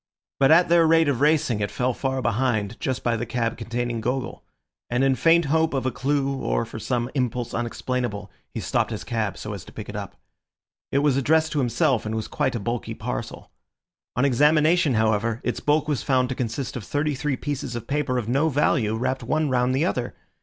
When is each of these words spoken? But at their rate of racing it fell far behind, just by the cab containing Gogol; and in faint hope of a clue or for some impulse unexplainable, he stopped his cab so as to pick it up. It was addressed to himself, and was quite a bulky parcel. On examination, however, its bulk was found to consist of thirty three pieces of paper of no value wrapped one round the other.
But 0.39 0.49
at 0.49 0.67
their 0.67 0.87
rate 0.87 1.07
of 1.07 1.21
racing 1.21 1.59
it 1.59 1.69
fell 1.69 1.93
far 1.93 2.23
behind, 2.23 2.79
just 2.79 3.03
by 3.03 3.15
the 3.15 3.27
cab 3.27 3.55
containing 3.55 4.01
Gogol; 4.01 4.43
and 4.89 5.03
in 5.03 5.13
faint 5.13 5.45
hope 5.45 5.75
of 5.75 5.85
a 5.85 5.91
clue 5.91 6.37
or 6.37 6.65
for 6.65 6.79
some 6.79 7.11
impulse 7.13 7.53
unexplainable, 7.53 8.31
he 8.51 8.59
stopped 8.61 8.89
his 8.89 9.03
cab 9.03 9.37
so 9.37 9.53
as 9.53 9.63
to 9.65 9.71
pick 9.71 9.89
it 9.89 9.95
up. 9.95 10.15
It 10.91 11.03
was 11.05 11.17
addressed 11.17 11.51
to 11.51 11.59
himself, 11.59 12.03
and 12.03 12.15
was 12.15 12.27
quite 12.27 12.55
a 12.55 12.59
bulky 12.59 12.95
parcel. 12.95 13.51
On 14.15 14.25
examination, 14.25 14.95
however, 14.95 15.39
its 15.43 15.59
bulk 15.59 15.87
was 15.87 16.01
found 16.01 16.29
to 16.29 16.33
consist 16.33 16.75
of 16.75 16.83
thirty 16.83 17.13
three 17.13 17.37
pieces 17.37 17.75
of 17.75 17.85
paper 17.85 18.17
of 18.17 18.27
no 18.27 18.49
value 18.49 18.95
wrapped 18.95 19.21
one 19.21 19.51
round 19.51 19.75
the 19.75 19.85
other. 19.85 20.15